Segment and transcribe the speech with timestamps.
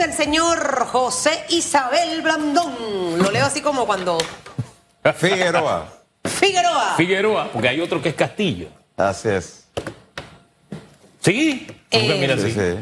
[0.00, 3.18] el señor José Isabel Blandón.
[3.18, 4.16] Lo leo así como cuando
[5.14, 5.86] Figueroa.
[6.24, 6.94] Figueroa.
[6.96, 8.68] Figueroa, porque hay otro que es Castillo.
[8.96, 9.64] Así es.
[11.20, 11.66] ¿Sí?
[11.90, 12.52] Eh, Mira, Sí, sí.
[12.52, 12.78] sí.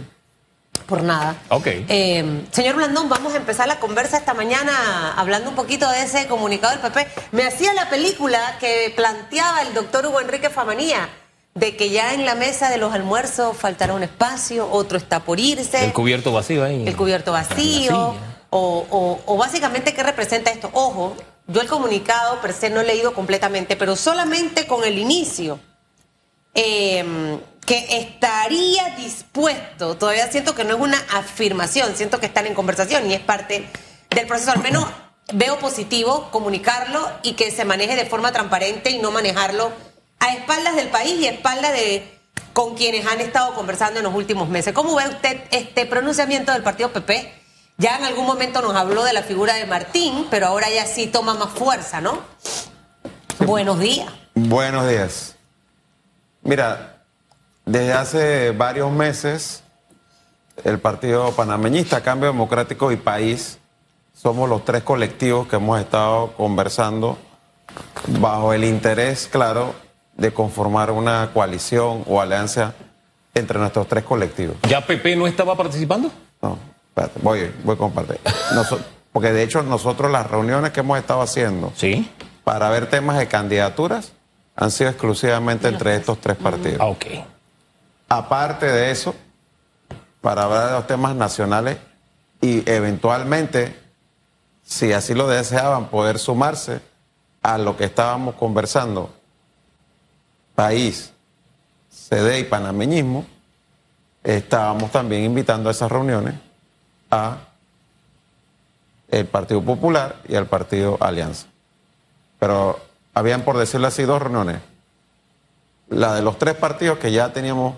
[0.87, 1.35] Por nada.
[1.49, 1.67] Ok.
[1.67, 6.29] Eh, señor Blandón, vamos a empezar la conversa esta mañana hablando un poquito de ese
[6.29, 7.09] comunicado del PP.
[7.33, 11.09] Me hacía la película que planteaba el doctor Hugo Enrique Famanía,
[11.55, 15.41] de que ya en la mesa de los almuerzos faltará un espacio, otro está por
[15.41, 15.85] irse.
[15.85, 16.87] El cubierto vacío ahí.
[16.87, 18.15] el cubierto vacío,
[18.51, 20.71] o, o- o básicamente qué representa esto.
[20.73, 21.17] Ojo,
[21.49, 25.59] yo el comunicado per se no he leído completamente, pero solamente con el inicio,
[26.55, 32.55] eh, que estaría dispuesto, todavía siento que no es una afirmación, siento que están en
[32.55, 33.67] conversación y es parte
[34.11, 34.87] del proceso, al menos
[35.33, 39.71] veo positivo comunicarlo y que se maneje de forma transparente y no manejarlo
[40.21, 42.21] a espaldas del país y a espaldas de
[42.53, 44.73] con quienes han estado conversando en los últimos meses.
[44.73, 47.33] ¿Cómo ve usted este pronunciamiento del partido PP?
[47.79, 51.07] Ya en algún momento nos habló de la figura de Martín, pero ahora ya sí
[51.07, 52.21] toma más fuerza, ¿no?
[53.47, 54.13] Buenos días.
[54.35, 55.37] Buenos días.
[56.43, 57.03] Mira,
[57.65, 59.63] desde hace varios meses,
[60.65, 63.59] el Partido Panameñista, Cambio Democrático y País
[64.13, 67.17] somos los tres colectivos que hemos estado conversando
[68.19, 69.75] bajo el interés, claro,
[70.21, 72.75] de conformar una coalición o alianza
[73.35, 74.57] entre nuestros tres colectivos.
[74.69, 76.11] ¿Ya PP no estaba participando?
[76.43, 78.21] No, espérate, voy, voy a compartir.
[79.13, 82.11] Porque de hecho nosotros las reuniones que hemos estado haciendo Sí.
[82.45, 84.13] para ver temas de candidaturas
[84.57, 86.81] han sido exclusivamente entre estos tres partidos.
[86.81, 87.07] Ah, ok.
[88.09, 89.15] Aparte de eso,
[90.21, 91.79] para hablar de los temas nacionales
[92.43, 93.75] y eventualmente,
[94.63, 96.81] si así lo deseaban, poder sumarse
[97.43, 99.15] a lo que estábamos conversando,
[100.61, 101.11] país,
[101.89, 103.25] CD y panameñismo,
[104.23, 106.35] estábamos también invitando a esas reuniones
[107.11, 107.39] a
[109.09, 111.47] el Partido Popular y al Partido Alianza.
[112.39, 112.79] Pero
[113.15, 114.61] habían, por decirlo así, dos reuniones
[115.89, 117.75] la de los tres partidos que ya teníamos,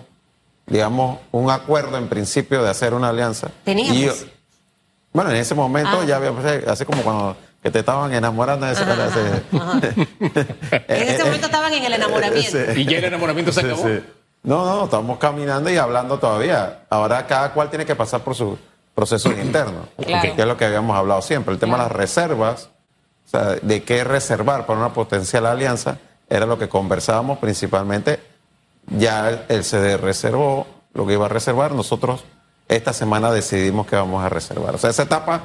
[0.67, 3.49] digamos, un acuerdo en principio de hacer una alianza.
[3.63, 3.95] Teníamos.
[3.95, 4.31] Y,
[5.13, 6.05] bueno, en ese momento Ah.
[6.05, 6.33] ya había,
[6.67, 8.83] así como cuando que te estaban enamorando de ese...
[8.83, 9.79] Ajá, ese- ajá,
[10.89, 12.59] En ese momento estaban en el enamoramiento.
[12.59, 13.83] ese- ¿Y ya el enamoramiento se Sí, acabó?
[13.87, 14.03] sí.
[14.43, 16.81] No, no, estamos caminando y hablando todavía.
[16.89, 18.57] Ahora cada cual tiene que pasar por su
[18.93, 20.35] proceso interno, Claro.
[20.35, 21.53] que es lo que habíamos hablado siempre.
[21.53, 21.87] El tema Claro.
[21.87, 22.69] de las reservas,
[23.25, 25.97] o sea, de qué reservar para una potencial alianza,
[26.29, 28.19] era lo que conversábamos principalmente.
[28.87, 31.71] Ya el, el CD reservó lo que iba a reservar.
[31.71, 32.25] Nosotros
[32.67, 34.75] esta semana decidimos que vamos a reservar.
[34.75, 35.43] O sea, esa etapa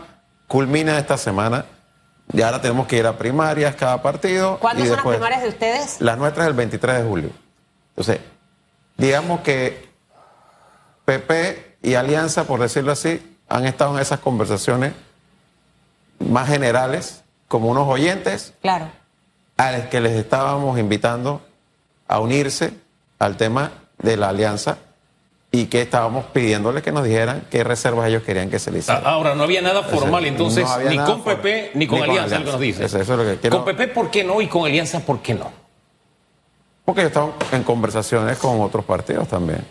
[0.49, 1.65] culmina esta semana.
[2.33, 4.59] Y ahora tenemos que ir a primarias cada partido.
[4.59, 6.01] ¿Cuándo y son después- las primarias de ustedes?
[6.01, 7.31] las nuestras el 23 de julio.
[7.91, 8.21] Entonces,
[8.97, 9.89] digamos que
[11.05, 14.93] PP y Alianza, por decirlo así, han estado en esas conversaciones
[16.19, 18.91] más generales, como unos oyentes, Claro.
[19.57, 21.41] a los que les estábamos invitando
[22.07, 22.75] a unirse
[23.19, 24.79] al tema de la alianza
[25.61, 29.01] y que estábamos pidiéndoles que nos dijeran qué reservas ellos querían que se hiciera.
[29.01, 32.11] Ahora, no había nada formal, entonces, no ni nada con PP ni con Ni con
[32.11, 32.39] Alianza, Alianza.
[32.39, 32.85] lo que nos dice.
[32.85, 34.41] Eso- eso es lo que quiero- Con PP, ¿por qué no?
[34.41, 35.51] Y con Alianza, ¿por qué no?
[36.85, 39.65] Porque yo estaba en conversaciones con otros partidos también.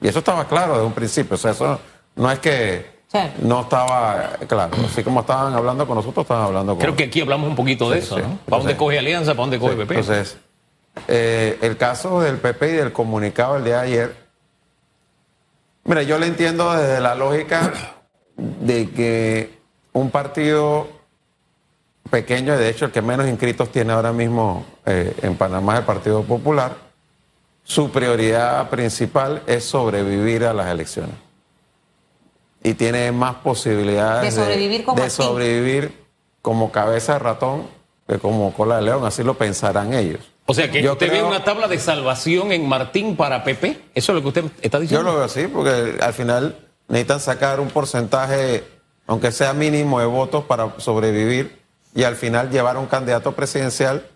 [0.00, 1.34] Y eso estaba claro desde un principio.
[1.34, 1.78] O sea, eso
[2.16, 3.18] no es que Sí.
[3.42, 4.70] no estaba claro.
[4.90, 7.90] Así como estaban hablando con nosotros, estaban hablando con Creo que aquí hablamos un poquito
[7.90, 8.22] de Sí, eso, sí.
[8.22, 8.28] ¿no?
[8.28, 9.32] ¿Para Entonces- dónde coge Alianza?
[9.32, 9.94] ¿Para dónde coge Sí, PP?
[9.98, 10.36] Entonces,
[11.08, 14.21] eh, el caso del PP y del comunicado el día de ayer.
[15.84, 17.72] Mira, yo le entiendo desde la lógica
[18.36, 19.58] de que
[19.92, 20.88] un partido
[22.10, 25.86] pequeño, de hecho el que menos inscritos tiene ahora mismo eh, en Panamá es el
[25.86, 26.76] Partido Popular,
[27.64, 31.14] su prioridad principal es sobrevivir a las elecciones.
[32.62, 36.04] Y tiene más posibilidades De sobrevivir como de sobrevivir
[36.42, 37.66] como cabeza de ratón
[38.06, 40.31] que como cola de león, así lo pensarán ellos.
[40.52, 43.80] O sea, que yo usted creo- ve una tabla de salvación en Martín para PP.
[43.94, 45.10] ¿Eso es lo que usted está Yo diciendo?
[45.10, 46.56] lo veo así, porque al final
[46.88, 48.64] necesitan sacar un porcentaje,
[49.06, 51.60] aunque sea mínimo, de votos para sobrevivir
[51.94, 54.06] y al final llevar a un candidato presidencial,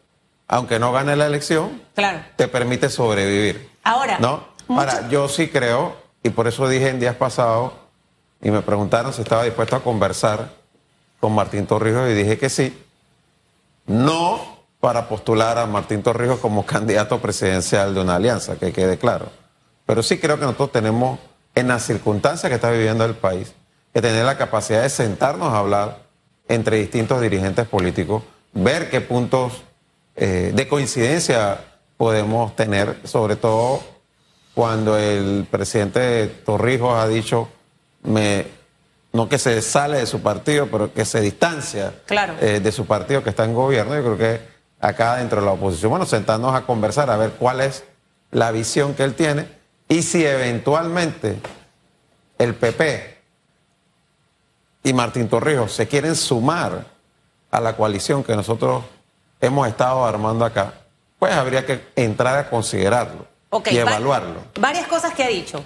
[0.49, 2.21] aunque no gane la elección, Claro.
[2.37, 3.69] te permite sobrevivir.
[3.83, 4.45] Ahora, ¿No?
[4.69, 7.73] mucho- Ahora, yo sí creo, y por eso dije en días pasados,
[8.43, 10.51] y me preguntaron si estaba dispuesto a conversar
[11.21, 12.77] con Martín Torrijos, y dije que sí.
[13.87, 14.56] No
[14.87, 19.27] para postular a Martín Torrijos como candidato presidencial de una alianza, que quede claro.
[19.85, 21.19] Pero sí creo que nosotros tenemos,
[21.57, 23.53] en las circunstancias que está viviendo el país,
[23.93, 26.03] que tener la capacidad de sentarnos a hablar
[26.47, 28.23] entre distintos dirigentes políticos,
[28.53, 29.55] ver qué puntos
[30.15, 31.59] eh, de coincidencia
[31.97, 33.81] podemos tener, sobre todo
[34.55, 37.49] cuando el presidente Torrijos ha dicho,
[38.05, 38.47] me,
[39.13, 42.35] no que se sale de su partido, pero que se distancia Claro.
[42.41, 43.93] eh, de su partido que está en gobierno.
[43.97, 47.61] Yo creo que acá dentro de la oposición, bueno, sentarnos a conversar, a ver cuál
[47.61, 47.85] es
[48.31, 49.49] la visión que él tiene
[49.89, 51.39] y si eventualmente
[52.39, 53.17] el PP
[54.83, 56.85] y Martín Torrijos se quieren sumar
[57.51, 58.85] a la coalición que nosotros
[59.41, 60.75] hemos estado armando acá,
[61.19, 63.27] pues habría que entrar a considerarlo
[63.71, 64.41] y va- evaluarlo.
[64.61, 65.65] Varias cosas que ha dicho.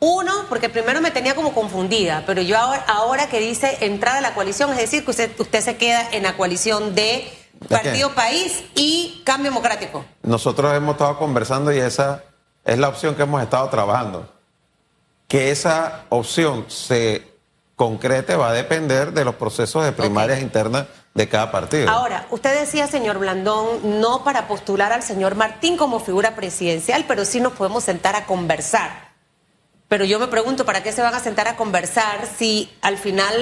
[0.00, 4.20] Uno, porque primero me tenía como confundida, pero yo ahora, ahora que dice entrar a
[4.20, 7.32] la coalición, es decir, que usted, usted se queda en la coalición de
[7.68, 10.04] Partido País y Cambio Democrático.
[10.22, 12.24] Nosotros hemos estado conversando y esa
[12.64, 14.28] es la opción que hemos estado trabajando.
[15.28, 17.32] Que esa opción se
[17.76, 21.90] concrete va a depender de los procesos de primarias internas de cada partido.
[21.90, 27.24] Ahora, usted decía, señor Blandón, no para postular al señor Martín como figura presidencial, pero
[27.24, 29.12] sí nos podemos sentar a conversar.
[29.88, 33.34] Pero yo me pregunto, ¿para qué se van a sentar a conversar si al final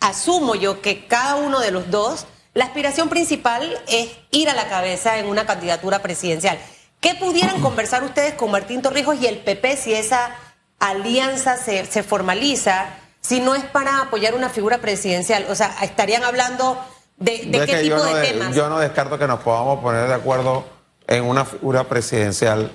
[0.00, 2.26] asumo yo que cada uno de los dos,
[2.56, 6.58] la aspiración principal es ir a la cabeza en una candidatura presidencial?
[7.00, 10.34] ¿Qué pudieran conversar ustedes con Martín Torrijos y el PP si esa
[10.80, 12.86] alianza se, se formaliza,
[13.20, 15.46] si no es para apoyar una figura presidencial?
[15.50, 16.82] O sea, estarían hablando
[17.18, 18.54] de, de qué tipo no de de- temas.
[18.54, 20.64] yo no descarto que nos podamos poner de acuerdo
[21.06, 22.72] en una figura presidencial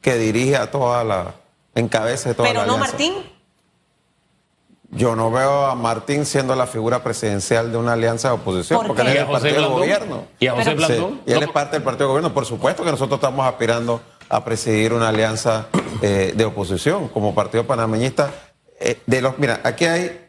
[0.00, 1.34] que dirige a toda la,
[1.74, 2.92] encabece toda Pero la no alianza.
[2.92, 3.35] Martín.
[4.90, 8.86] Yo no veo a Martín siendo la figura presidencial de una alianza de oposición, ¿Por
[8.88, 9.80] porque él ¿Y es a el José partido de Blandón?
[9.80, 10.24] gobierno.
[10.38, 11.10] ¿Y a José Blandón?
[11.14, 12.34] Sí, y él No, es parte del partido de gobierno.
[12.34, 15.66] Por supuesto que nosotros estamos aspirando a presidir una alianza
[16.02, 18.30] eh, de oposición como partido panameñista.
[18.80, 20.28] Eh, de los, mira, aquí hay,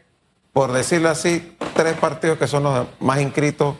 [0.52, 3.76] por decirlo así, tres partidos que son los más inscritos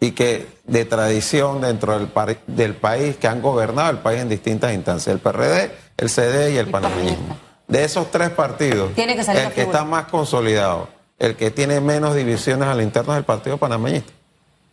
[0.00, 2.10] y que de tradición dentro del,
[2.46, 6.56] del país, que han gobernado el país en distintas instancias, el PRD, el CD y
[6.56, 7.36] el panameñismo.
[7.66, 9.78] De esos tres partidos, Tiene que salir el que figura.
[9.78, 10.88] está más consolidado,
[11.18, 14.12] el que tiene menos divisiones al interno es el partido panameñista.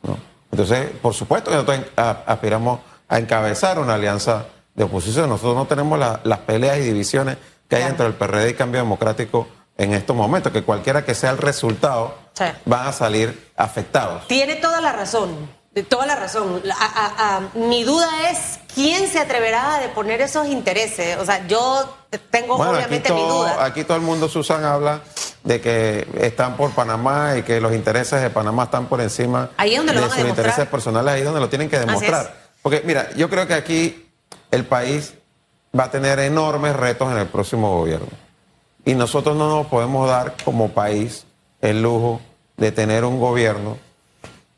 [0.03, 0.17] ¿no?
[0.51, 1.79] Entonces, por supuesto que nosotros
[2.25, 4.45] aspiramos a encabezar una alianza
[4.75, 5.29] de oposición.
[5.29, 7.37] Nosotros no tenemos la- las peleas y divisiones
[7.69, 7.87] que hay Claro.
[7.89, 9.47] dentro del PRD y Cambio Democrático
[9.77, 12.43] en estos momentos, que cualquiera que sea el resultado, Sí.
[12.65, 14.27] van a salir afectados.
[14.27, 15.29] Tiene toda la razón.
[15.73, 16.61] De Toda la razón.
[16.77, 21.17] A- a- a- mi duda es quién se atreverá a deponer esos intereses.
[21.17, 21.97] O sea, yo
[22.29, 23.63] tengo Bueno, obviamente mi duda.
[23.63, 25.01] aquí todo el mundo, Susan, habla
[25.43, 29.71] de que están por Panamá y que los intereses de Panamá están por encima Ahí
[29.71, 32.35] es donde lo de van sus intereses personales, ahí es donde lo tienen que demostrar.
[32.61, 34.07] Porque, mira, yo creo que aquí
[34.51, 35.13] el país
[35.77, 38.07] va a tener enormes retos en el próximo gobierno.
[38.85, 41.25] Y nosotros no nos podemos dar como país
[41.61, 42.19] el lujo
[42.57, 43.77] de tener un gobierno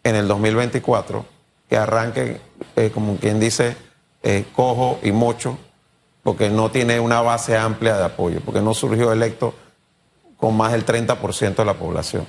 [0.03, 1.25] en el 2024
[1.69, 2.41] que arranque,
[2.75, 3.75] eh, como quien dice,
[4.21, 5.57] eh, cojo y mocho,
[6.21, 9.53] porque no tiene una base amplia de apoyo, porque no surgió electo
[10.37, 12.25] con más del 30% de la población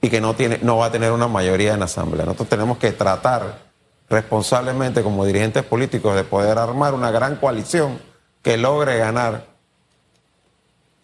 [0.00, 2.26] y que no, tiene, no va a tener una mayoría en la Asamblea.
[2.26, 3.60] Nosotros tenemos que tratar
[4.10, 8.00] responsablemente como dirigentes políticos de poder armar una gran coalición
[8.42, 9.51] que logre ganar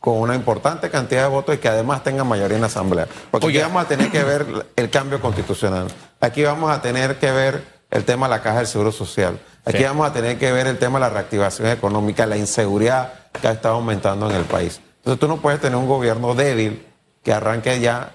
[0.00, 3.06] con una importante cantidad de votos y que además tenga mayoría en la Asamblea.
[3.30, 3.58] Porque Oye.
[3.58, 4.46] aquí vamos a tener que ver
[4.76, 5.88] el cambio constitucional.
[6.20, 9.38] Aquí vamos a tener que ver el tema de la caja del Seguro Social.
[9.64, 9.84] Aquí Sí.
[9.84, 13.52] vamos a tener que ver el tema de la reactivación económica, la inseguridad que ha
[13.52, 14.80] estado aumentando en el país.
[14.98, 16.86] Entonces tú no puedes tener un gobierno débil
[17.22, 18.12] que arranque ya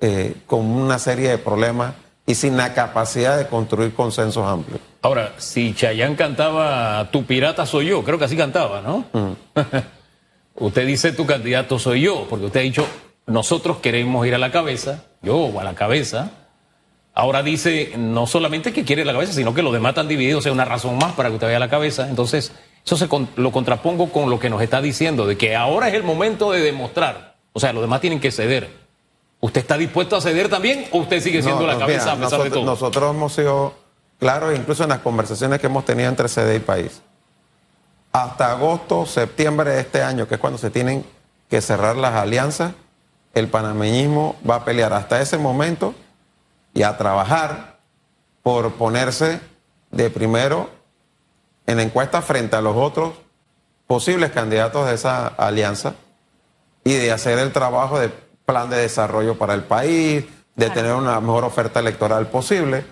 [0.00, 1.94] eh, con una serie de problemas
[2.26, 4.80] y sin la capacidad de construir consensos amplios.
[5.02, 9.04] Ahora, si Chayán cantaba Tu pirata soy yo, creo que así cantaba, ¿no?
[10.58, 12.86] usted dice Tu candidato soy yo, porque usted ha dicho
[13.26, 16.30] Nosotros queremos ir a la cabeza, yo a la cabeza.
[17.14, 20.42] Ahora dice no solamente que quiere la cabeza, sino que los demás están divididos, o
[20.42, 22.08] sea, una razón más para que usted vaya a la cabeza.
[22.08, 22.52] Entonces,
[22.84, 25.94] eso se con- lo contrapongo con lo que nos está diciendo, de que ahora es
[25.94, 27.36] el momento de demostrar.
[27.54, 28.68] O sea, los demás tienen que ceder.
[29.40, 32.14] ¿Usted está dispuesto a ceder también o usted sigue siendo No, la cabeza mira, a
[32.16, 32.64] pesar nosotros, de todo?
[32.64, 33.74] nosotros hemos sido
[34.18, 37.00] claros, incluso en las conversaciones que hemos tenido entre CD y país.
[38.16, 41.04] Hasta agosto, septiembre de este año, que es cuando se tienen
[41.50, 42.72] que cerrar las alianzas,
[43.34, 45.94] el panameñismo va a pelear hasta ese momento
[46.72, 47.76] y a trabajar
[48.42, 49.38] por ponerse
[49.90, 50.70] de primero
[51.66, 53.12] en la encuesta frente a los otros
[53.86, 55.92] posibles candidatos de esa alianza
[56.84, 58.08] y de hacer el trabajo de
[58.46, 62.82] plan de desarrollo para el país, de tener una mejor oferta electoral posible.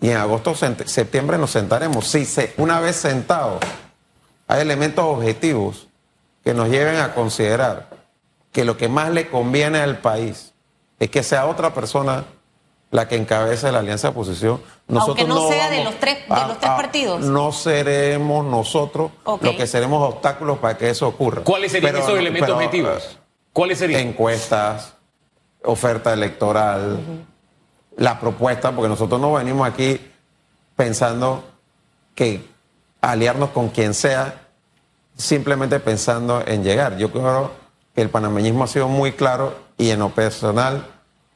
[0.00, 2.08] Y en agosto, septiembre nos sentaremos.
[2.08, 3.60] Si se, una vez sentados,
[4.48, 5.86] hay elementos objetivos
[6.44, 7.88] que nos lleven a considerar
[8.52, 10.52] que lo que más le conviene al país
[10.98, 12.24] es que sea otra persona
[12.90, 14.62] la que encabece la alianza de oposición.
[14.88, 17.20] Aunque no sea de los tres- de los tres partidos.
[17.20, 21.44] No seremos nosotros los que seremos obstáculos para que eso ocurra.
[21.44, 23.18] ¿Cuáles serían Pero esos no- elementos pero, objetivos?
[23.52, 24.00] ¿Cuáles serían?
[24.00, 24.94] encuestas,
[25.62, 26.98] oferta electoral,
[27.98, 30.00] la propuesta, porque nosotros no venimos aquí
[30.74, 31.44] pensando
[32.14, 32.42] que
[33.00, 34.48] aliarnos con quien sea,
[35.16, 36.96] simplemente pensando en llegar.
[36.96, 37.52] Yo creo
[37.94, 40.86] que el panameñismo ha sido muy claro y en lo personal,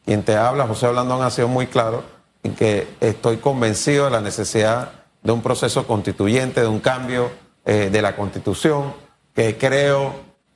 [0.05, 2.03] quien te habla, José Blandón, ha sido muy claro
[2.43, 4.91] en que estoy convencido de la necesidad
[5.23, 7.31] de un proceso constituyente, de un cambio
[7.65, 8.93] eh, de la constitución,
[9.35, 10.15] que creo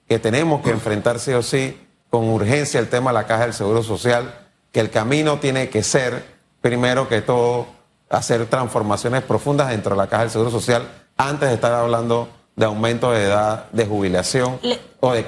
[0.08, 3.54] que tenemos que enfrentar sí o sí con urgencia el tema de la caja del
[3.54, 6.24] Seguro Social, que el camino tiene que ser,
[6.60, 7.66] primero que todo,
[8.10, 10.86] hacer transformaciones profundas dentro de la caja del Seguro Social
[11.16, 14.58] antes de estar hablando de aumento de edad de jubilación
[15.00, 15.26] o de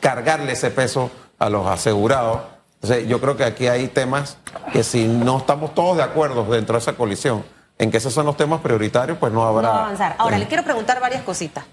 [0.00, 2.40] cargarle ese peso a los asegurados.
[2.80, 4.38] Entonces, yo creo que aquí hay temas
[4.72, 7.44] que si no estamos todos de acuerdo dentro de esa colisión
[7.78, 9.68] en que esos son los temas prioritarios, pues no habrá...
[9.68, 10.14] No avanzar.
[10.18, 11.64] Ahora, le quiero preguntar varias cositas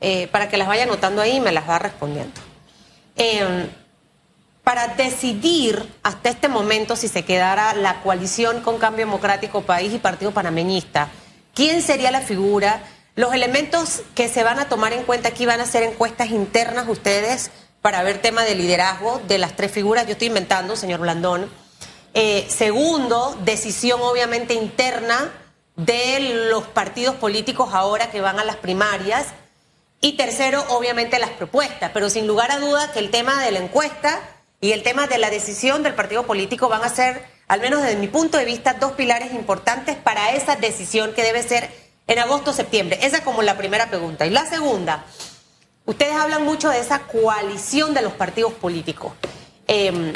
[0.00, 2.40] eh, para que las vaya anotando ahí y me las va respondiendo.
[3.16, 3.68] Eh,
[4.72, 9.98] para decidir hasta este momento si se quedara la coalición con Cambio Democrático País y
[9.98, 11.10] Partido Panameñista,
[11.54, 12.82] ¿quién sería la figura?
[13.14, 16.88] Los elementos que se van a tomar en cuenta aquí van a ser encuestas internas
[16.88, 17.50] ustedes
[17.82, 20.06] para ver tema de liderazgo de las tres figuras.
[20.06, 21.50] Yo estoy inventando, señor Blandón.
[22.14, 25.30] Eh, segundo, decisión obviamente interna
[25.76, 29.26] de los partidos políticos ahora que van a las primarias.
[30.00, 31.90] Y tercero, obviamente las propuestas.
[31.92, 34.18] Pero sin lugar a dudas que el tema de la encuesta
[34.62, 37.96] y el tema de la decisión del partido político van a ser, al menos desde
[37.96, 41.68] mi punto de vista, dos pilares importantes para esa decisión que debe ser
[42.06, 42.96] en agosto septiembre.
[43.02, 44.24] Esa es como la primera pregunta.
[44.24, 45.04] Y la segunda,
[45.84, 49.12] ustedes hablan mucho de esa coalición de los partidos políticos.
[49.66, 50.12] Em,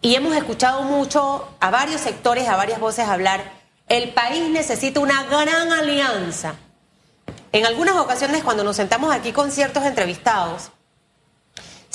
[0.00, 3.52] y hemos escuchado mucho a varios sectores, a varias voces hablar,
[3.88, 6.54] el país necesita una gran alianza.
[7.52, 10.70] En algunas ocasiones cuando nos sentamos aquí con ciertos entrevistados,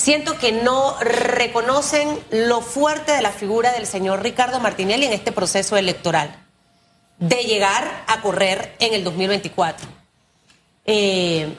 [0.00, 5.30] siento que no reconocen lo fuerte de la figura del señor Ricardo Martinelli en este
[5.30, 6.34] proceso electoral
[7.18, 9.86] de llegar a correr en el 2024.
[10.86, 11.54] Eh,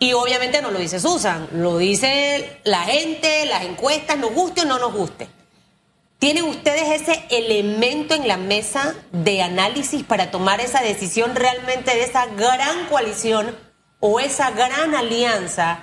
[0.00, 4.64] y obviamente no lo dice Susan, lo dice la gente, las encuestas, nos guste o
[4.64, 5.28] no nos guste.
[6.18, 12.02] ¿Tienen ustedes ese elemento en la mesa de análisis para tomar esa decisión realmente de
[12.02, 13.56] esa gran coalición
[14.00, 15.78] o esa gran alianza?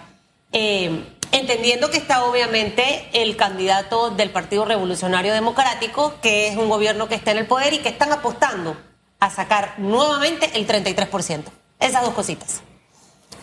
[0.52, 7.08] Eh, entendiendo que está obviamente el candidato del Partido Revolucionario Democrático, que es un gobierno
[7.08, 8.76] que está en el poder y que están apostando
[9.20, 11.44] a sacar nuevamente el 33%.
[11.80, 12.62] Esas dos cositas.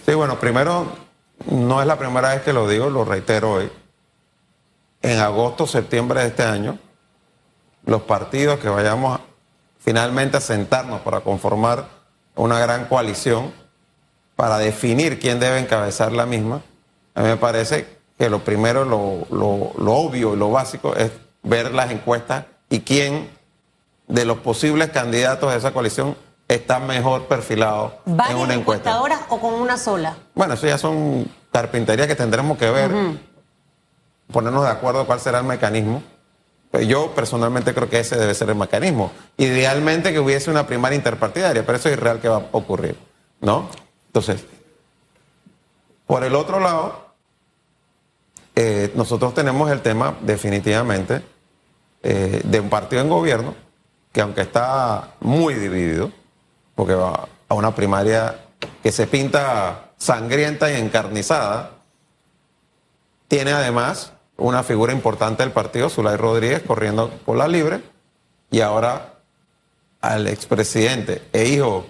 [0.06, 0.92] Sí, bueno, primero,
[1.46, 3.70] no es la primera vez que lo digo, lo reitero hoy.
[5.02, 6.78] En agosto, septiembre de este año,
[7.84, 9.20] los partidos que vayamos
[9.78, 11.88] finalmente a sentarnos para conformar
[12.34, 13.52] una gran coalición,
[14.36, 16.62] para definir quién debe encabezar la misma,
[17.18, 21.10] a mí me parece que lo primero, lo, lo obvio y lo básico es
[21.42, 23.28] ver las encuestas y quién
[24.06, 28.90] de los posibles candidatos de esa coalición está mejor perfilado en una encuesta.
[28.90, 30.16] encuestadoras o con una sola?
[30.36, 32.92] Bueno, eso ya son carpinterías que tendremos que ver,
[34.32, 36.00] ponernos de acuerdo cuál será el mecanismo.
[36.70, 39.10] Pero yo personalmente creo que ese debe ser el mecanismo.
[39.38, 42.96] Idealmente que hubiese una primaria interpartidaria, pero eso es irreal que va a ocurrir,
[43.40, 43.68] ¿no?
[44.06, 44.44] Entonces,
[46.06, 47.07] por el otro lado,
[48.60, 51.22] eh, nosotros tenemos el tema definitivamente
[52.02, 53.54] eh, de un partido en gobierno
[54.10, 56.10] que aunque está muy dividido,
[56.74, 58.46] porque va a una primaria
[58.82, 61.70] que se pinta sangrienta y encarnizada,
[63.28, 67.80] tiene además una figura importante del partido, Zulay Rodríguez, corriendo por la libre,
[68.50, 69.20] y ahora
[70.00, 71.86] al expresidente e hijo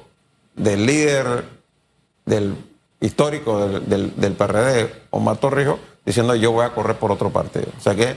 [0.55, 1.47] del líder
[2.27, 2.57] del
[3.01, 5.79] histórico del, del, PRD, Omar Torrijos,
[6.09, 7.67] diciendo yo voy a correr por otro partido.
[7.77, 8.17] O sea que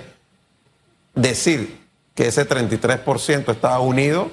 [1.14, 4.32] decir que ese 33% estaba unido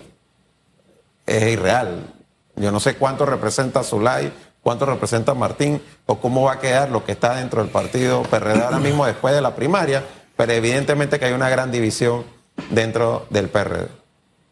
[1.27, 2.15] es irreal.
[2.55, 7.05] Yo no sé cuánto representa Zulay, cuánto representa Martín o cómo va a quedar lo
[7.05, 10.05] que está dentro del partido PRD ahora mismo después de la primaria,
[10.37, 12.25] pero evidentemente que hay una gran división
[12.71, 13.89] dentro del PRD.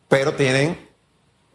[0.08, 0.84] Pero tienen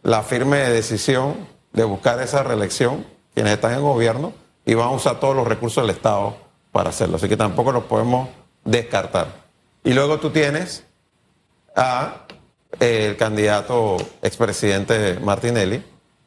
[0.02, 3.04] la firme decisión de buscar esa reelección,
[3.34, 4.32] quienes están en gobierno,
[4.64, 6.41] y van a usar todos los recursos del Estado
[6.72, 7.16] para hacerlo.
[7.16, 8.28] Así que tampoco los podemos
[8.64, 9.28] descartar.
[9.84, 10.84] Y luego tú tienes
[11.76, 12.26] a
[12.80, 15.84] eh, el candidato expresidente Martinelli,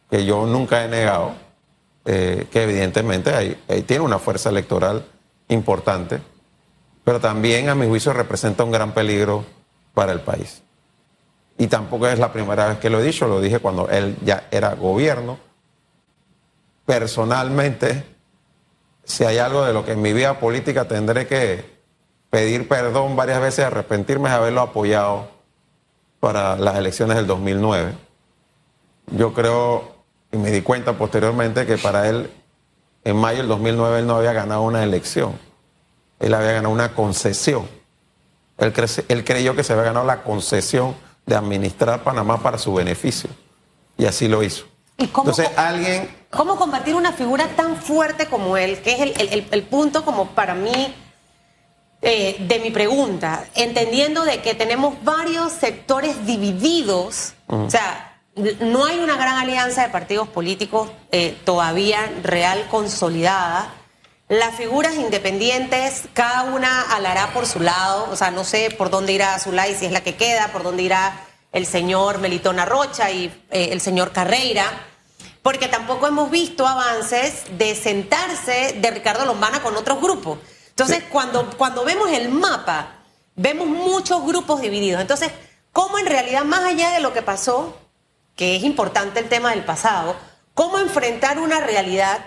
[0.10, 1.34] que yo nunca he negado,
[2.06, 5.06] eh, que evidentemente tiene una fuerza electoral
[5.48, 6.22] importante,
[7.04, 9.46] pero también a mi juicio representa un gran peligro
[9.94, 10.62] para el país.
[11.58, 14.48] Y tampoco es la primera vez que lo he dicho, lo dije cuando él ya
[14.52, 15.40] era gobierno.
[16.86, 18.04] Personalmente,
[19.06, 21.76] si hay algo de lo que en mi vida política tendré que
[22.30, 25.30] pedir perdón varias veces, arrepentirme de haberlo apoyado
[26.20, 27.94] para las elecciones del 2009.
[29.12, 29.96] Yo creo,
[30.32, 32.32] y me di cuenta posteriormente, que para él,
[33.04, 35.38] en mayo del 2009, él no había ganado una elección.
[36.20, 37.68] Él había ganado una concesión.
[38.58, 38.74] Él,
[39.08, 40.96] él creyó que se había ganado la concesión
[41.26, 43.30] de administrar Panamá para su beneficio.
[43.98, 44.66] Y así lo hizo.
[44.98, 46.10] Entonces, alguien...
[46.30, 48.82] ¿Cómo combatir una figura tan fuerte como él?
[48.82, 50.94] Que es el, punto como para mí
[52.02, 58.20] eh, de mi pregunta, entendiendo de que tenemos varios sectores divididos, o sea,
[58.60, 63.74] no hay una gran alianza de partidos políticos eh, todavía real consolidada.
[64.28, 69.14] Las figuras independientes, cada una alará por su lado, o sea, no sé por dónde
[69.14, 71.22] irá Zulay, si es la que queda, por dónde irá
[71.56, 74.66] el señor Melitón Rocha y eh, el señor Carreira,
[75.42, 80.38] porque tampoco hemos visto avances de sentarse de Ricardo Lombana con otros grupos.
[80.68, 82.98] Entonces, cuando, cuando vemos el mapa,
[83.38, 85.00] vemos muchos grupos divididos.
[85.00, 85.32] Entonces,
[85.72, 87.78] ¿cómo en realidad, más allá de lo que pasó,
[88.36, 90.14] que es importante el tema del pasado,
[90.54, 92.20] cómo enfrentar una realidad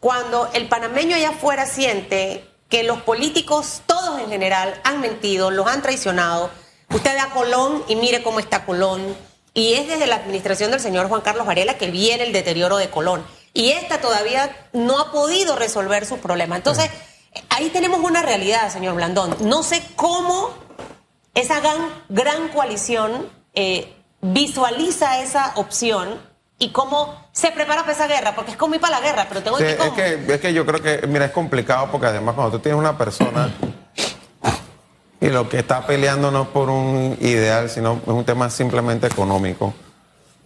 [0.00, 5.68] cuando el panameño allá afuera siente que los políticos, todos en general, han mentido, los
[5.68, 6.50] han traicionado,
[6.94, 9.16] Usted ve a Colón y mire cómo está Colón.
[9.52, 12.88] Y es desde la administración del señor Juan Carlos Varela que viene el deterioro de
[12.88, 13.24] Colón.
[13.52, 16.56] Y esta todavía no ha podido resolver su problema.
[16.56, 16.90] Entonces,
[17.50, 19.36] ahí tenemos una realidad, señor Blandón.
[19.40, 20.54] No sé cómo
[21.34, 26.20] esa gran, gran coalición eh, visualiza esa opción
[26.60, 29.42] y cómo se prepara para esa guerra, porque es como ir para la guerra, pero
[29.42, 32.56] tengo que, es que Es que yo creo que, mira, es complicado porque además cuando
[32.56, 33.50] tú tienes una persona
[35.20, 39.06] y lo que está peleando no es por un ideal, sino es un tema simplemente
[39.06, 39.74] económico.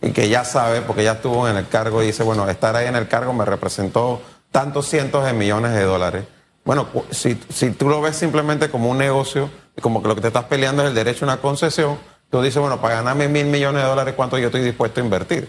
[0.00, 2.86] Y que ya sabe, porque ya estuvo en el cargo y dice, bueno, estar ahí
[2.86, 4.22] en el cargo me representó
[4.52, 6.24] tantos cientos de millones de dólares.
[6.64, 10.28] Bueno, si, si tú lo ves simplemente como un negocio, como que lo que te
[10.28, 11.98] estás peleando es el derecho a una concesión,
[12.30, 15.48] tú dices, bueno, para ganarme mil millones de dólares, ¿cuánto yo estoy dispuesto a invertir?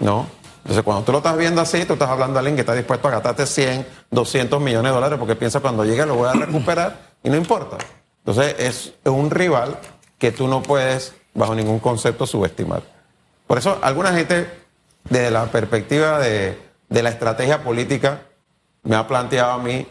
[0.00, 0.26] ¿No?
[0.64, 3.08] Entonces, cuando tú lo estás viendo así, tú estás hablando a alguien que está dispuesto
[3.08, 7.12] a gastarte 100, 200 millones de dólares porque piensa cuando llegue lo voy a recuperar
[7.22, 7.76] y no importa.
[8.26, 9.78] Entonces es un rival
[10.18, 12.82] que tú no puedes bajo ningún concepto subestimar.
[13.46, 14.48] Por eso alguna gente
[15.10, 16.58] desde la perspectiva de,
[16.88, 18.22] la estrategia política
[18.82, 19.86] me ha planteado a mí,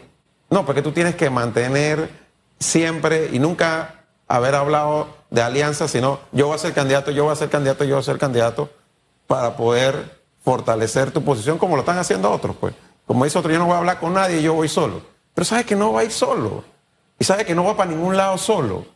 [0.50, 2.10] no, porque tú tienes que mantener
[2.58, 7.32] siempre y nunca haber hablado de alianza, sino yo voy a ser candidato, yo voy
[7.32, 8.70] a ser candidato, yo voy a ser candidato
[9.26, 12.74] para poder fortalecer tu posición como lo están haciendo otros, pues.
[13.06, 15.02] Como dice otro, yo no voy a hablar con nadie, yo voy solo.
[15.34, 16.64] Pero sabes que no va a ir solo
[17.18, 18.86] y sabe que no va para ningún lado solo.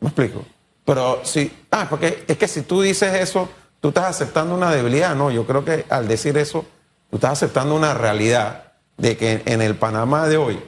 [0.00, 0.44] ¿Me explico?
[0.84, 3.48] Pero si, ah, porque es que si tú dices eso,
[3.80, 6.64] tú estás aceptando una debilidad, no, yo creo que al decir eso,
[7.10, 10.62] tú estás aceptando una realidad de que en el Panamá de hoy,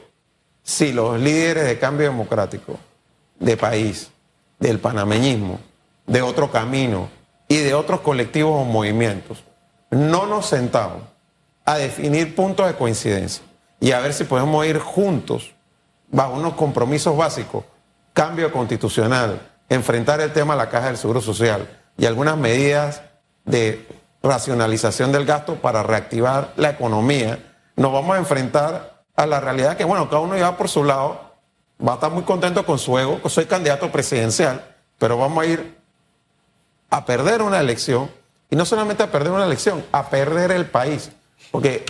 [0.63, 2.79] si los líderes de cambio democrático,
[3.39, 4.11] de país,
[4.59, 5.61] del panameñismo,
[6.07, 7.09] de otro camino
[7.47, 9.45] y de otros colectivos o movimientos,
[9.91, 11.03] no nos sentamos
[11.65, 13.45] a definir puntos de coincidencia
[13.81, 15.55] y a ver si podemos ir juntos
[16.11, 17.65] bajo unos compromisos básicos,
[18.13, 23.03] cambio constitucional, enfrentar el tema de la caja del Seguro Social y algunas medidas
[23.45, 23.87] de
[24.23, 27.39] racionalización del gasto para reactivar la economía,
[27.77, 31.21] nos vamos a enfrentar a la realidad que, bueno, cada uno ya por su lado
[31.87, 34.65] va a estar muy contento con su ego, soy candidato presidencial,
[34.99, 35.79] pero vamos a ir
[36.91, 38.11] a perder una elección,
[38.51, 41.11] y no solamente a perder una elección, a perder el país,
[41.51, 41.85] porque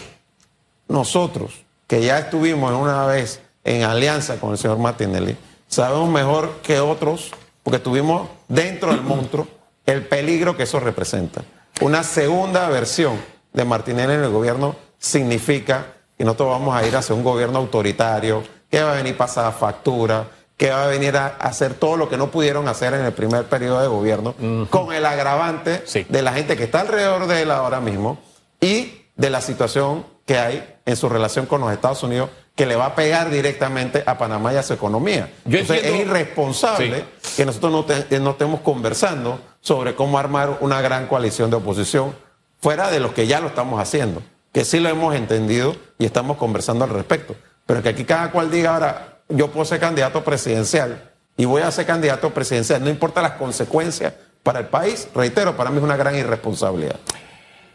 [0.89, 5.37] nosotros, que ya estuvimos una vez en alianza con el señor Martinelli,
[5.69, 7.31] sabemos mejor que otros,
[7.63, 9.47] porque tuvimos dentro del monstruo
[9.85, 11.43] el peligro que eso representa.
[11.81, 13.19] Una segunda versión
[13.53, 18.43] de Martinelli en el gobierno significa que nosotros vamos a ir hacia un gobierno autoritario,
[18.71, 20.27] que va a venir pasada factura,
[20.57, 23.45] que va a venir a hacer todo lo que no pudieron hacer en el primer
[23.45, 24.35] periodo de gobierno,
[24.71, 28.19] con el agravante de la gente que está alrededor de él ahora mismo
[28.61, 32.75] y de la situación que hay en su relación con los Estados Unidos que le
[32.75, 35.31] va a pegar directamente a Panamá y a su economía.
[35.45, 37.05] Entonces es irresponsable
[37.37, 42.17] que nosotros no, no, estemos conversando sobre cómo armar una gran coalición de oposición
[42.61, 46.37] fuera de los que ya lo estamos haciendo, que sí lo hemos entendido y estamos
[46.37, 47.37] conversando al respecto.
[47.65, 51.71] Pero que aquí cada cual diga ahora, yo puedo ser candidato presidencial y voy a
[51.71, 55.97] ser candidato presidencial, no importa las consecuencias para el país, reitero, para mí es una
[55.97, 56.97] gran irresponsabilidad.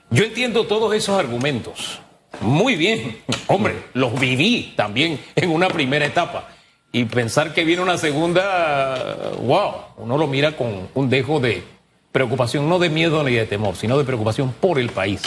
[0.10, 2.02] Yo entiendo todos esos argumentos.
[2.41, 3.17] Muy bien,
[3.48, 6.50] hombre, los viví también en una primera etapa.
[6.91, 11.63] Y pensar que viene una segunda, wow, uno lo mira con un dejo de
[12.12, 15.22] preocupación, no de miedo ni de temor, sino de preocupación por el país.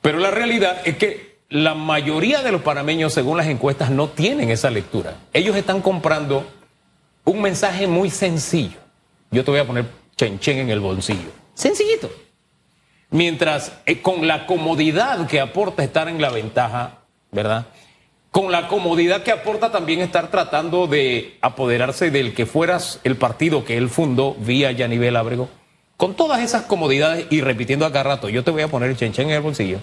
[0.00, 4.50] Pero la realidad es que la mayoría de los panameños, según las encuestas, no tienen
[4.50, 5.16] esa lectura.
[5.32, 6.46] Ellos están comprando
[7.24, 8.78] un mensaje muy sencillo.
[9.30, 9.84] Yo te voy a poner
[10.16, 11.30] chenchen en el bolsillo.
[11.54, 12.10] Sencillito.
[13.10, 16.98] Mientras eh, con la comodidad que aporta estar en la ventaja,
[17.32, 17.66] ¿verdad?
[18.30, 23.64] Con la comodidad que aporta también estar tratando de apoderarse del que fueras el partido
[23.64, 25.48] que él fundó vía Yanivel Ábrego.
[25.96, 29.28] Con todas esas comodidades y repitiendo acá rato, yo te voy a poner el chenchen
[29.28, 29.80] en el bolsillo.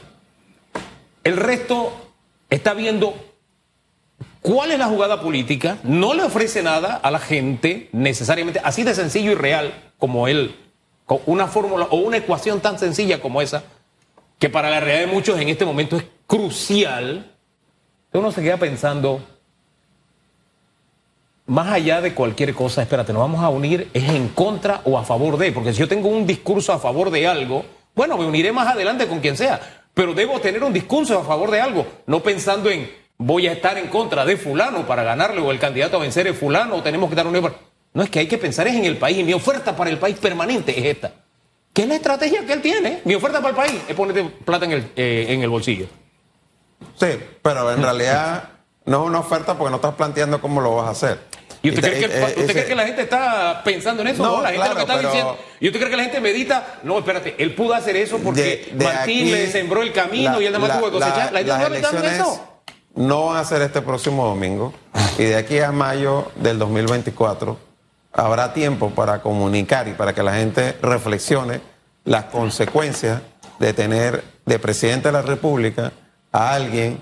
[1.24, 1.92] El resto
[2.50, 3.14] está viendo
[4.42, 8.96] cuál es la jugada política, no le ofrece nada a la gente necesariamente, así de
[8.96, 10.56] sencillo y real como él
[11.08, 13.64] con una fórmula o una ecuación tan sencilla como esa,
[14.38, 17.34] que para la realidad de muchos en este momento es crucial,
[18.12, 19.22] uno se queda pensando,
[21.48, 25.04] más allá de cualquier cosa, espérate, nos vamos a unir, es en contra o a
[25.04, 27.64] favor de, porque si yo tengo un discurso a favor de algo,
[27.96, 31.50] bueno, me uniré más adelante con quien sea, pero debo tener un discurso a favor
[31.50, 35.52] de algo, no pensando en voy a estar en contra de fulano para ganarle o
[35.52, 37.36] el candidato a vencer es fulano o tenemos que dar un
[37.94, 39.18] no es que hay que pensar es en el país.
[39.18, 41.12] Y mi oferta para el país permanente es esta.
[41.74, 43.02] ¿Qué es la estrategia que él tiene?
[43.06, 45.88] Mi oferta para el país es ponerte plata en el, eh, en el bolsillo.
[46.96, 47.08] Sí,
[47.42, 48.50] pero en realidad
[48.86, 51.20] no es una oferta porque no estás planteando cómo lo vas a hacer.
[51.62, 54.24] ¿Y usted, cree, que, usted cree que la gente está pensando en eso?
[54.24, 55.38] No, la gente lo que está diciendo.
[55.60, 56.80] ¿Y usted cree que la gente medita?
[56.84, 60.66] No, espérate, él pudo hacer eso porque Martín le sembró el camino y él nada
[60.66, 61.34] más tuvo que cosechar.
[61.34, 62.62] La, gente no está eso.
[62.96, 64.74] No van a ser este próximo domingo
[65.20, 67.67] y de aquí a mayo del 2024
[68.18, 71.62] habrá tiempo para comunicar y para que la gente reflexione
[72.04, 73.22] las consecuencias
[73.60, 75.94] de tener de presidente de la República
[76.32, 77.00] a alguien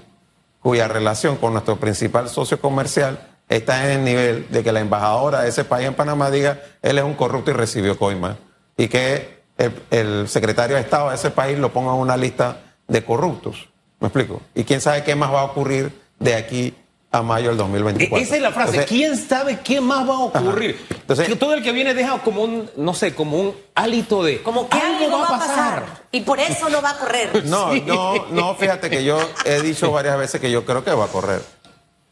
[0.59, 5.41] cuya relación con nuestro principal socio comercial está en el nivel de que la embajadora
[5.41, 8.37] de ese país en Panamá diga él es un corrupto y recibió coima
[8.75, 12.57] y que el, el secretario de Estado de ese país lo ponga en una lista
[12.87, 13.69] de corruptos.
[14.01, 14.41] ¿Me explico?
[14.53, 16.73] Y quién sabe qué más va a ocurrir de aquí
[17.11, 18.17] a mayo del 2024.
[18.17, 18.85] E-, esa es la frase.
[18.85, 20.77] ¿Quién sabe qué más va a ocurrir?
[21.07, 24.41] Entonces, todo el que viene deja como un, no sé, como un hálito de.
[24.41, 25.83] Como que algo, va, a pasar.
[26.11, 27.45] Y por eso no va a correr.
[27.45, 31.05] No, no, no, fíjate que yo he dicho varias veces que yo creo que va
[31.05, 31.41] a correr.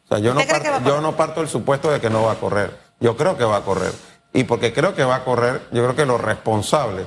[0.06, 2.36] O sea, yo no, parto, yo no parto del supuesto de que no va a
[2.36, 2.78] correr.
[3.00, 3.94] Yo creo que va a correr.
[4.32, 7.06] Y porque creo que va a correr, yo creo que lo responsable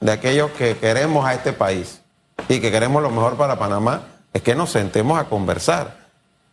[0.00, 2.02] de aquellos que queremos a este país
[2.48, 4.02] y que queremos lo mejor para Panamá
[4.34, 6.06] es que nos sentemos a conversar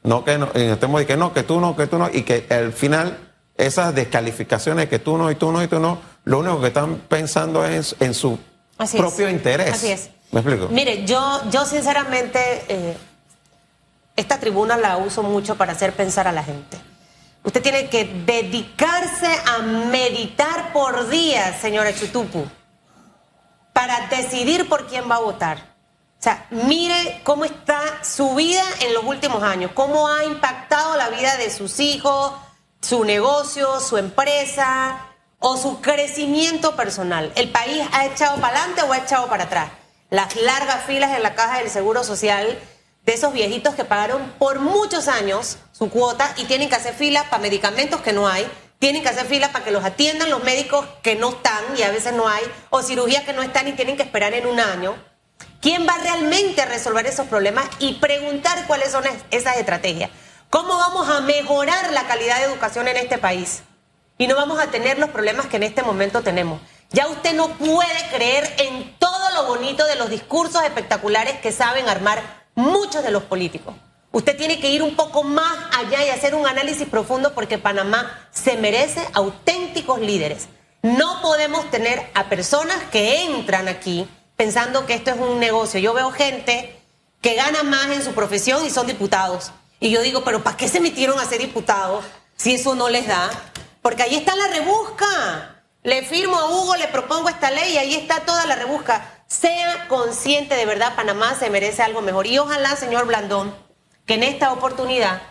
[0.04, 2.46] no que no, estemos de que no, que tú no, que tú no, y que
[2.50, 3.18] al final
[3.58, 6.98] esas descalificaciones que tú no y tú no y tú no, lo único que están
[7.08, 8.40] pensando es en su
[8.98, 9.74] propio interés.
[9.74, 10.10] Así es.
[10.32, 10.68] ¿Me explico?
[10.70, 12.98] Mire, yo, yo sinceramente eh,
[14.16, 16.78] esta tribuna la uso mucho para hacer pensar a la gente.
[17.44, 22.46] Usted tiene que dedicarse a meditar por días, señora Chutupu,
[23.74, 25.58] para decidir por quién va a votar.
[26.20, 31.10] O sea, mire cómo está su vida en los últimos años, cómo ha impactado la
[31.10, 32.32] vida de sus hijos,
[32.84, 35.08] su negocio, su empresa
[35.40, 37.32] o su crecimiento personal.
[37.36, 39.72] ¿El país ha echado para adelante o ha echado para atrás?
[40.10, 42.60] Las largas filas en la caja del Seguro Social
[43.06, 47.30] de esos viejitos que pagaron por muchos años su cuota y tienen que hacer fila
[47.30, 48.46] para medicamentos que no hay,
[48.80, 51.92] tienen que hacer fila para que los atiendan los médicos que no están y a
[51.92, 54.96] veces no hay, o cirugías que no están y tienen que esperar en un año.
[55.62, 60.10] ¿Quién va realmente a resolver esos problemas y preguntar cuáles son esas estrategias?
[60.54, 63.64] ¿Cómo vamos a mejorar la calidad de educación en este país?
[64.20, 66.62] Y no vamos a tener los problemas que en este momento tenemos.
[66.92, 71.90] Ya usted no puede creer en todo lo bonito de los discursos espectaculares que saben
[71.90, 73.74] armar muchos de los políticos.
[74.12, 78.30] Usted tiene que ir un poco más allá y hacer un análisis profundo porque Panamá
[78.30, 80.50] se merece auténticos líderes.
[80.84, 85.80] No podemos tener a personas que entran aquí pensando que esto es un negocio.
[85.80, 86.80] Yo veo gente
[87.22, 89.52] que gana más en su profesión y son diputados.
[89.84, 92.06] Y yo digo, pero ¿para qué se metieron a ser diputados
[92.38, 93.30] si eso no les da?
[93.82, 95.62] Porque ahí está la rebusca.
[95.84, 99.26] Le firmo a Hugo, le propongo esta ley y ahí está toda la rebusca.
[99.28, 102.28] Sea consciente de verdad, Panamá se merece algo mejor.
[102.28, 103.54] Y ojalá, señor Blandón,
[104.06, 105.22] que en esta oportunidad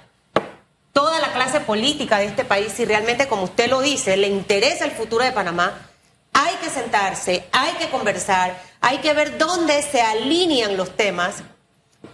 [0.92, 4.84] toda la clase política de este país, si realmente, como usted lo dice, le interesa
[4.84, 5.88] el futuro de Panamá,
[6.34, 11.36] hay que sentarse, hay que conversar, hay que ver dónde se alinean los temas,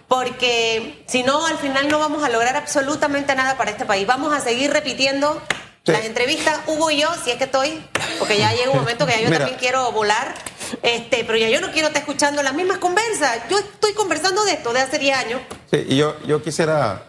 [0.08, 4.06] porque si no, al final no vamos a lograr absolutamente nada para este país.
[4.06, 5.40] Vamos a seguir repitiendo
[5.84, 7.82] las entrevistas, Hugo y yo, si es que estoy,
[8.18, 10.34] porque ya llega un momento que ya yo también quiero volar,
[10.82, 13.38] este, pero ya yo no quiero estar escuchando las mismas conversas.
[13.48, 15.40] Yo estoy conversando de esto de hace 10 años.
[15.70, 17.04] Sí, y yo, yo quisiera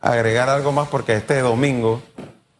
[0.00, 2.02] agregar algo más porque este domingo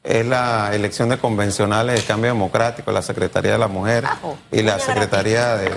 [0.03, 4.05] es la elección de convencionales de cambio democrático, la Secretaría de la Mujer
[4.51, 5.71] y la Secretaría de,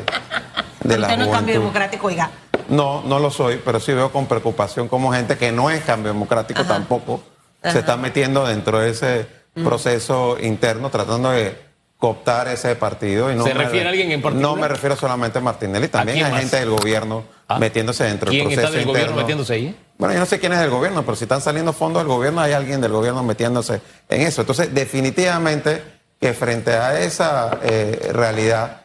[0.84, 2.30] de la no es cambio democrático, oiga.
[2.70, 6.12] No, no lo soy, pero sí veo con preocupación como gente que no es cambio
[6.12, 7.22] democrático tampoco
[7.64, 11.66] se está metiendo dentro de ese proceso interno tratando de
[11.98, 13.32] cooptar ese partido.
[13.32, 14.52] Y no ¿Se me- refiere a alguien en particular?
[14.56, 17.58] No me refiero solamente a Martinelli, también hay gente del gobierno Ah.
[17.60, 19.22] metiéndose dentro del ¿Quién proceso está del gobierno interno.
[19.22, 19.76] metiéndose ahí?
[19.98, 22.42] Bueno, yo no sé quién es del gobierno, pero si están saliendo fondos del gobierno,
[22.42, 24.42] hay alguien del gobierno metiéndose en eso.
[24.42, 25.82] Entonces, definitivamente
[26.20, 28.82] que frente a esa eh, realidad,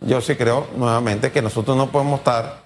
[0.00, 2.65] yo sí creo nuevamente que nosotros no podemos estar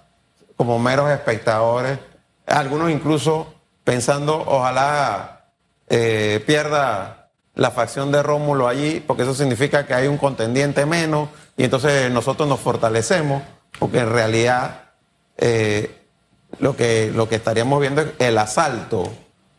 [0.61, 1.99] como meros espectadores,
[2.47, 3.47] algunos incluso
[3.83, 5.47] pensando, ojalá
[5.89, 11.31] eh, pierda la facción de Rómulo allí, porque eso significa que hay un contendiente menos
[11.57, 13.43] y entonces nosotros nos fortalecemos,
[13.79, 14.83] porque en realidad
[15.39, 15.99] eh,
[16.59, 19.11] lo, que, lo que estaríamos viendo es el asalto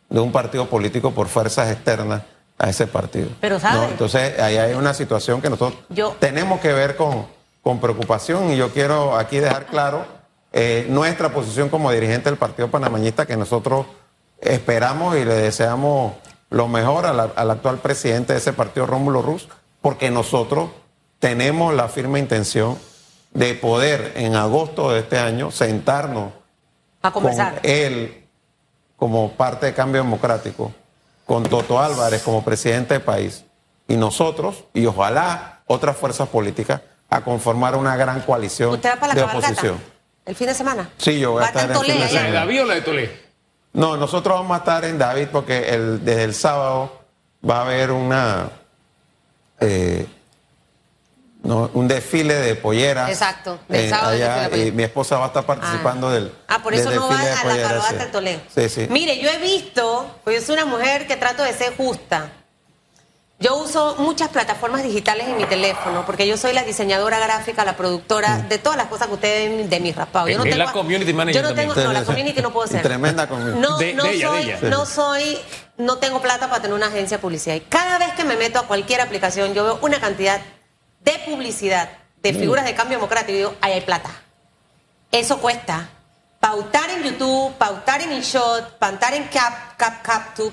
[0.08, 2.22] de un partido político por fuerzas externas
[2.58, 3.28] a ese partido.
[3.40, 3.78] Pero, ¿sabe?
[3.78, 3.84] ¿no?
[3.86, 7.26] Entonces ahí hay una situación que nosotros Yo- tenemos que ver con,
[7.60, 10.21] con preocupación y yo quiero aquí dejar claro
[10.52, 13.86] eh, nuestra posición como dirigente del Partido Panameñista que nosotros
[14.40, 16.14] esperamos y le deseamos
[16.50, 19.48] lo mejor al actual presidente de ese partido, Rómulo Ruz,
[19.80, 20.70] porque nosotros
[21.18, 22.76] tenemos la firme intención
[23.32, 26.32] de poder en agosto de este año sentarnos
[27.00, 27.26] A con
[27.62, 28.26] él
[28.96, 30.72] como parte de Cambio Democrático,
[31.24, 33.44] con Toto Álvarez como presidente del país,
[33.88, 39.14] y nosotros, y ojalá otras fuerzas políticas, a conformar una gran coalición ¿Usted va para
[39.14, 39.91] la de oposición.
[40.24, 40.90] ¿El fin de semana?
[40.98, 42.32] Sí, yo voy a ¿Va estar en en fin de Tolé, ¿La de.
[42.32, 43.22] David o la de Tolé?
[43.72, 47.02] No, nosotros vamos a estar en David porque el, desde el sábado
[47.48, 48.50] va a haber una
[49.60, 50.06] eh,
[51.42, 53.10] no, un desfile de polleras.
[53.10, 56.12] Exacto, del eh, sábado allá, de y mi esposa va a estar participando Ah.
[56.12, 58.40] del, Ah, por eso del no va a la cabalgata sí.
[58.54, 58.86] Sí, sí.
[58.90, 62.30] Mire, yo he visto, pues yo soy una mujer que trato de ser justa.
[63.42, 67.76] Yo uso muchas plataformas digitales en mi teléfono porque yo soy la diseñadora gráfica, la
[67.76, 68.48] productora Mm.
[68.48, 70.30] de todas las cosas que ustedes ven de mis raspados.
[70.30, 72.82] Yo no tengo, la community manager Yo no tengo, no, la community no puedo ser.
[72.82, 73.58] Tremenda community.
[73.58, 74.70] No, De- no de ella, de soy, ella.
[74.70, 75.38] no soy,
[75.76, 77.56] no tengo plata para tener una agencia de publicidad.
[77.56, 80.40] Y cada vez que me meto a cualquier aplicación, yo veo una cantidad
[81.00, 82.22] de publicidad, Mm.
[82.22, 84.10] de figuras de cambio democrático y digo, ahí hay plata.
[85.10, 85.88] Eso cuesta.
[86.38, 90.52] Pautar en YouTube, pautar en InShot, pautar en Cap, Cap, CapTube,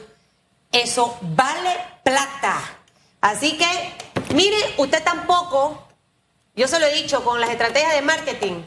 [0.72, 2.58] eso vale plata.
[3.22, 3.66] Así que,
[4.34, 5.88] mire, usted tampoco,
[6.56, 8.64] yo se lo he dicho con las estrategias de marketing,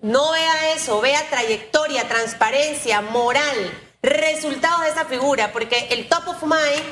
[0.00, 6.42] no vea eso, vea trayectoria, transparencia, moral, resultados de esa figura, porque el top of
[6.42, 6.84] mind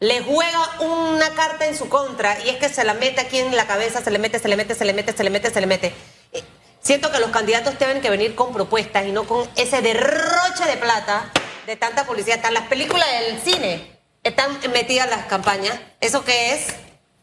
[0.00, 3.54] le juega una carta en su contra y es que se la mete aquí en
[3.56, 5.60] la cabeza, se le mete, se le mete, se le mete, se le mete, se
[5.60, 5.94] le mete.
[6.32, 6.42] Eh,
[6.80, 10.76] Siento que los candidatos tienen que venir con propuestas y no con ese derroche de
[10.76, 11.30] plata
[11.66, 12.42] de tanta publicidad.
[12.46, 13.97] En las películas del cine
[14.28, 15.78] están metidas las campañas.
[16.00, 16.66] ¿Eso qué es?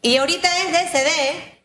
[0.02, 1.56] Y ahorita es de CD.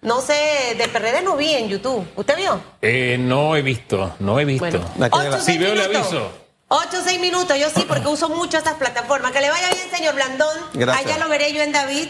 [0.00, 2.06] No sé, de PRD no vi en YouTube.
[2.14, 2.60] ¿Usted vio?
[2.82, 4.78] Eh, no he visto, no he visto.
[4.96, 6.12] Bueno, ocho, Si seis veo, le minutos.
[6.12, 6.32] aviso.
[6.68, 9.32] Ocho o seis minutos, yo sí, porque uso mucho estas plataformas.
[9.32, 10.56] Que le vaya bien, señor Blandón.
[10.74, 11.06] Gracias.
[11.06, 12.08] Allá lo veré yo en David.